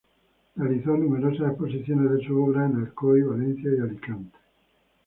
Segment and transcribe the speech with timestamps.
[0.55, 4.35] Realizó numerosas exposiciones de su obra en Alcoy, Valencia y Alicante.